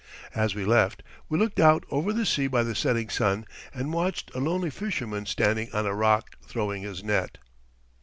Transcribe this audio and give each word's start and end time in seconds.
As 0.33 0.55
we 0.55 0.65
left 0.65 1.03
we 1.29 1.37
looked 1.37 1.59
out 1.59 1.83
over 1.91 2.11
the 2.11 2.25
sea 2.25 2.47
to 2.49 2.63
the 2.63 2.73
setting 2.73 3.07
sun 3.07 3.45
and 3.71 3.93
watched 3.93 4.31
a 4.33 4.39
lonely 4.39 4.71
fisherman 4.71 5.27
standing 5.27 5.71
on 5.73 5.85
a 5.85 5.93
rock 5.93 6.37
throwing 6.41 6.81
his 6.81 7.03
net. 7.03 7.37